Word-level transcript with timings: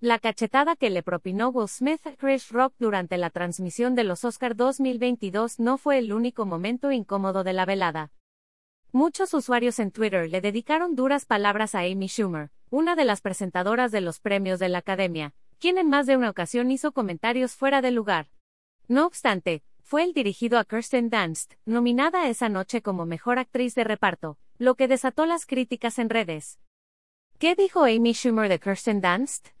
La 0.00 0.20
cachetada 0.20 0.76
que 0.76 0.90
le 0.90 1.02
propinó 1.02 1.48
Will 1.48 1.66
Smith 1.66 2.06
a 2.06 2.14
Chris 2.14 2.50
Rock 2.52 2.72
durante 2.78 3.18
la 3.18 3.30
transmisión 3.30 3.96
de 3.96 4.04
los 4.04 4.24
Oscar 4.24 4.54
2022 4.54 5.58
no 5.58 5.76
fue 5.76 5.98
el 5.98 6.12
único 6.12 6.46
momento 6.46 6.92
incómodo 6.92 7.42
de 7.42 7.52
la 7.52 7.66
velada. 7.66 8.12
Muchos 8.92 9.34
usuarios 9.34 9.80
en 9.80 9.90
Twitter 9.90 10.30
le 10.30 10.40
dedicaron 10.40 10.94
duras 10.94 11.24
palabras 11.26 11.74
a 11.74 11.80
Amy 11.80 12.06
Schumer, 12.06 12.50
una 12.70 12.94
de 12.94 13.04
las 13.04 13.20
presentadoras 13.22 13.90
de 13.90 14.00
los 14.00 14.20
premios 14.20 14.60
de 14.60 14.68
la 14.68 14.78
Academia, 14.78 15.34
quien 15.58 15.78
en 15.78 15.88
más 15.88 16.06
de 16.06 16.16
una 16.16 16.30
ocasión 16.30 16.70
hizo 16.70 16.92
comentarios 16.92 17.56
fuera 17.56 17.82
de 17.82 17.90
lugar. 17.90 18.28
No 18.86 19.04
obstante, 19.04 19.64
fue 19.82 20.04
el 20.04 20.12
dirigido 20.12 20.60
a 20.60 20.64
Kirsten 20.64 21.10
Dunst, 21.10 21.54
nominada 21.64 22.28
esa 22.28 22.48
noche 22.48 22.82
como 22.82 23.04
mejor 23.04 23.40
actriz 23.40 23.74
de 23.74 23.82
reparto, 23.82 24.38
lo 24.58 24.76
que 24.76 24.86
desató 24.86 25.26
las 25.26 25.44
críticas 25.44 25.98
en 25.98 26.08
redes. 26.08 26.60
¿Qué 27.40 27.56
dijo 27.56 27.82
Amy 27.82 28.12
Schumer 28.12 28.48
de 28.48 28.60
Kirsten 28.60 29.00
Dunst? 29.00 29.57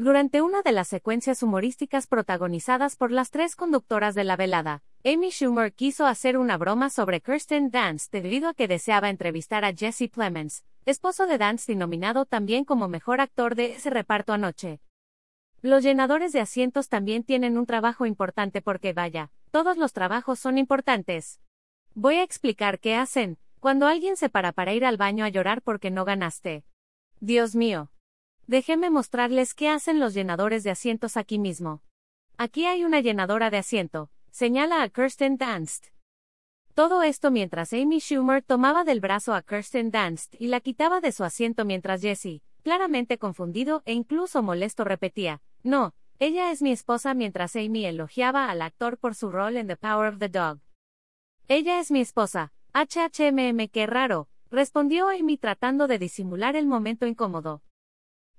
Durante 0.00 0.42
una 0.42 0.62
de 0.62 0.70
las 0.70 0.86
secuencias 0.86 1.42
humorísticas 1.42 2.06
protagonizadas 2.06 2.94
por 2.94 3.10
las 3.10 3.32
tres 3.32 3.56
conductoras 3.56 4.14
de 4.14 4.22
la 4.22 4.36
velada, 4.36 4.84
Amy 5.04 5.30
Schumer 5.30 5.72
quiso 5.72 6.06
hacer 6.06 6.38
una 6.38 6.56
broma 6.56 6.88
sobre 6.88 7.20
Kirsten 7.20 7.72
Dunst 7.72 8.12
debido 8.12 8.48
a 8.48 8.54
que 8.54 8.68
deseaba 8.68 9.10
entrevistar 9.10 9.64
a 9.64 9.72
Jesse 9.72 10.08
Plemons, 10.08 10.64
esposo 10.86 11.26
de 11.26 11.36
Dunst 11.36 11.68
y 11.70 11.74
nominado 11.74 12.26
también 12.26 12.64
como 12.64 12.86
mejor 12.86 13.20
actor 13.20 13.56
de 13.56 13.72
ese 13.72 13.90
reparto 13.90 14.32
anoche. 14.32 14.78
Los 15.62 15.82
llenadores 15.82 16.30
de 16.30 16.42
asientos 16.42 16.88
también 16.88 17.24
tienen 17.24 17.58
un 17.58 17.66
trabajo 17.66 18.06
importante 18.06 18.62
porque 18.62 18.92
vaya, 18.92 19.32
todos 19.50 19.76
los 19.76 19.92
trabajos 19.92 20.38
son 20.38 20.58
importantes. 20.58 21.40
Voy 21.96 22.18
a 22.18 22.22
explicar 22.22 22.78
qué 22.78 22.94
hacen, 22.94 23.36
cuando 23.58 23.88
alguien 23.88 24.16
se 24.16 24.28
para 24.28 24.52
para 24.52 24.74
ir 24.74 24.84
al 24.84 24.96
baño 24.96 25.24
a 25.24 25.28
llorar 25.28 25.60
porque 25.60 25.90
no 25.90 26.04
ganaste. 26.04 26.64
Dios 27.18 27.56
mío. 27.56 27.90
Déjenme 28.48 28.88
mostrarles 28.88 29.52
qué 29.52 29.68
hacen 29.68 30.00
los 30.00 30.14
llenadores 30.14 30.64
de 30.64 30.70
asientos 30.70 31.18
aquí 31.18 31.38
mismo. 31.38 31.82
Aquí 32.38 32.64
hay 32.64 32.82
una 32.82 33.00
llenadora 33.00 33.50
de 33.50 33.58
asiento, 33.58 34.08
señala 34.30 34.82
a 34.82 34.88
Kirsten 34.88 35.36
Dunst. 35.36 35.88
Todo 36.72 37.02
esto 37.02 37.30
mientras 37.30 37.74
Amy 37.74 38.00
Schumer 38.00 38.42
tomaba 38.42 38.84
del 38.84 39.00
brazo 39.00 39.34
a 39.34 39.42
Kirsten 39.42 39.90
Dunst 39.90 40.34
y 40.40 40.46
la 40.46 40.60
quitaba 40.60 41.02
de 41.02 41.12
su 41.12 41.24
asiento 41.24 41.66
mientras 41.66 42.00
Jesse, 42.00 42.40
claramente 42.62 43.18
confundido 43.18 43.82
e 43.84 43.92
incluso 43.92 44.42
molesto, 44.42 44.82
repetía, 44.82 45.42
no, 45.62 45.92
ella 46.18 46.50
es 46.50 46.62
mi 46.62 46.72
esposa 46.72 47.12
mientras 47.12 47.54
Amy 47.54 47.84
elogiaba 47.84 48.48
al 48.48 48.62
actor 48.62 48.96
por 48.96 49.14
su 49.14 49.30
rol 49.30 49.58
en 49.58 49.66
The 49.66 49.76
Power 49.76 50.14
of 50.14 50.18
the 50.20 50.30
Dog. 50.30 50.60
Ella 51.48 51.80
es 51.80 51.90
mi 51.90 52.00
esposa, 52.00 52.54
HHMM, 52.72 53.68
qué 53.68 53.86
raro, 53.86 54.26
respondió 54.50 55.10
Amy 55.10 55.36
tratando 55.36 55.86
de 55.86 55.98
disimular 55.98 56.56
el 56.56 56.66
momento 56.66 57.04
incómodo. 57.04 57.60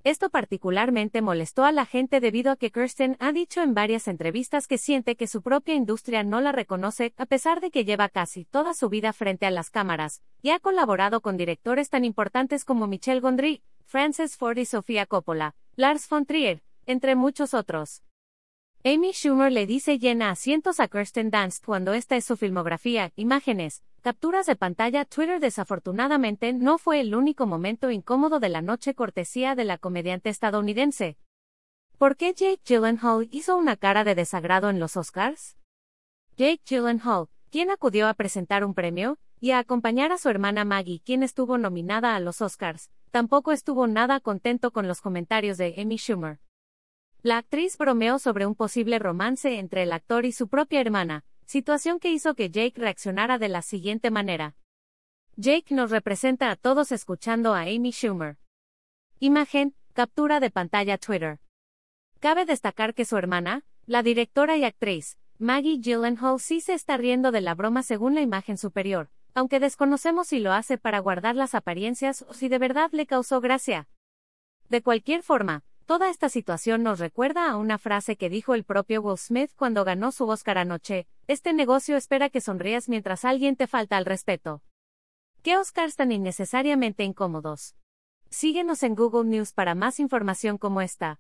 Esto 0.05 0.29
particularmente 0.29 1.21
molestó 1.21 1.65
a 1.65 1.73
la 1.73 1.85
gente 1.85 2.21
debido 2.21 2.53
a 2.53 2.55
que 2.55 2.71
Kirsten 2.71 3.17
ha 3.19 3.33
dicho 3.33 3.61
en 3.61 3.73
varias 3.73 4.07
entrevistas 4.07 4.65
que 4.65 4.77
siente 4.77 5.17
que 5.17 5.27
su 5.27 5.41
propia 5.41 5.75
industria 5.75 6.23
no 6.23 6.39
la 6.39 6.53
reconoce, 6.53 7.13
a 7.17 7.25
pesar 7.25 7.59
de 7.59 7.69
que 7.69 7.83
lleva 7.83 8.07
casi 8.07 8.45
toda 8.45 8.73
su 8.73 8.87
vida 8.87 9.11
frente 9.11 9.45
a 9.45 9.51
las 9.51 9.69
cámaras, 9.69 10.21
y 10.41 10.51
ha 10.51 10.59
colaborado 10.59 11.19
con 11.19 11.35
directores 11.35 11.89
tan 11.89 12.05
importantes 12.05 12.63
como 12.63 12.87
Michel 12.87 13.19
Gondry, 13.19 13.61
Francis 13.83 14.37
Ford 14.37 14.57
y 14.57 14.65
Sofía 14.65 15.05
Coppola, 15.05 15.55
Lars 15.75 16.07
von 16.07 16.25
Trier, 16.25 16.63
entre 16.85 17.15
muchos 17.15 17.53
otros. 17.53 18.03
Amy 18.85 19.11
Schumer 19.11 19.51
le 19.51 19.65
dice 19.65 19.99
llena 19.99 20.29
asientos 20.29 20.79
a 20.79 20.87
Kirsten 20.87 21.29
Dunst 21.29 21.65
cuando 21.65 21.93
esta 21.93 22.15
es 22.15 22.23
su 22.23 22.37
filmografía, 22.37 23.11
imágenes, 23.17 23.83
capturas 23.99 24.45
de 24.45 24.55
pantalla. 24.55 25.05
Twitter 25.05 25.39
desafortunadamente 25.39 26.53
no 26.53 26.77
fue 26.77 26.99
el 26.99 27.15
único 27.15 27.45
momento 27.45 27.91
incómodo 27.91 28.39
de 28.39 28.49
la 28.49 28.61
noche 28.61 28.95
cortesía 28.95 29.55
de 29.55 29.65
la 29.65 29.77
comediante 29.77 30.29
estadounidense. 30.29 31.17
¿Por 31.97 32.15
qué 32.15 32.33
Jake 32.33 32.61
Gyllenhaal 32.65 33.27
hizo 33.31 33.57
una 33.57 33.75
cara 33.75 34.03
de 34.03 34.15
desagrado 34.15 34.69
en 34.69 34.79
los 34.79 34.95
Oscars? 34.95 35.57
Jake 36.37 36.61
Gyllenhaal, 36.65 37.27
quien 37.49 37.69
acudió 37.71 38.07
a 38.07 38.13
presentar 38.13 38.63
un 38.63 38.73
premio, 38.73 39.17
y 39.41 39.51
a 39.51 39.59
acompañar 39.59 40.11
a 40.11 40.17
su 40.17 40.29
hermana 40.29 40.65
Maggie, 40.65 41.01
quien 41.03 41.23
estuvo 41.23 41.57
nominada 41.57 42.15
a 42.15 42.19
los 42.19 42.41
Oscars, 42.41 42.89
tampoco 43.11 43.51
estuvo 43.51 43.87
nada 43.87 44.19
contento 44.19 44.71
con 44.71 44.87
los 44.87 45.01
comentarios 45.01 45.57
de 45.57 45.75
Amy 45.77 45.97
Schumer. 45.97 46.39
La 47.21 47.37
actriz 47.37 47.77
bromeó 47.77 48.19
sobre 48.19 48.45
un 48.45 48.55
posible 48.55 48.97
romance 48.99 49.59
entre 49.59 49.83
el 49.83 49.91
actor 49.91 50.25
y 50.25 50.31
su 50.31 50.47
propia 50.47 50.79
hermana, 50.79 51.25
situación 51.49 51.99
que 51.99 52.11
hizo 52.11 52.35
que 52.35 52.51
Jake 52.51 52.79
reaccionara 52.79 53.39
de 53.39 53.49
la 53.49 53.63
siguiente 53.63 54.11
manera. 54.11 54.55
Jake 55.35 55.73
nos 55.73 55.89
representa 55.89 56.51
a 56.51 56.55
todos 56.55 56.91
escuchando 56.91 57.55
a 57.55 57.61
Amy 57.61 57.89
Schumer. 57.91 58.37
Imagen, 59.19 59.73
captura 59.93 60.39
de 60.39 60.51
pantalla 60.51 60.99
Twitter. 60.99 61.39
Cabe 62.19 62.45
destacar 62.45 62.93
que 62.93 63.03
su 63.03 63.17
hermana, 63.17 63.65
la 63.87 64.03
directora 64.03 64.57
y 64.57 64.63
actriz, 64.63 65.17
Maggie 65.39 65.79
Gyllenhaal 65.79 66.39
sí 66.39 66.61
se 66.61 66.75
está 66.75 66.97
riendo 66.97 67.31
de 67.31 67.41
la 67.41 67.55
broma 67.55 67.81
según 67.81 68.13
la 68.13 68.21
imagen 68.21 68.59
superior, 68.59 69.09
aunque 69.33 69.59
desconocemos 69.59 70.27
si 70.27 70.37
lo 70.37 70.53
hace 70.53 70.77
para 70.77 70.99
guardar 70.99 71.35
las 71.35 71.55
apariencias 71.55 72.27
o 72.29 72.35
si 72.35 72.47
de 72.47 72.59
verdad 72.59 72.91
le 72.91 73.07
causó 73.07 73.41
gracia. 73.41 73.89
De 74.69 74.83
cualquier 74.83 75.23
forma, 75.23 75.63
Toda 75.89 76.11
esta 76.11 76.29
situación 76.29 76.83
nos 76.83 76.99
recuerda 76.99 77.49
a 77.49 77.57
una 77.57 77.79
frase 77.79 78.15
que 78.15 78.29
dijo 78.29 78.53
el 78.53 78.63
propio 78.63 79.01
Will 79.01 79.17
Smith 79.17 79.49
cuando 79.55 79.83
ganó 79.83 80.11
su 80.11 80.27
Oscar 80.27 80.59
anoche, 80.59 81.07
este 81.25 81.51
negocio 81.51 81.97
espera 81.97 82.29
que 82.29 82.41
sonrías 82.41 82.89
mientras 82.89 83.25
alguien 83.25 83.55
te 83.55 83.65
falta 83.65 83.97
al 83.97 84.05
respeto. 84.05 84.61
¿Qué 85.41 85.57
Oscars 85.57 85.95
tan 85.95 86.11
innecesariamente 86.11 87.03
incómodos? 87.03 87.73
Síguenos 88.29 88.83
en 88.83 88.93
Google 88.93 89.27
News 89.27 89.51
para 89.51 89.73
más 89.73 89.99
información 89.99 90.59
como 90.59 90.81
esta. 90.81 91.19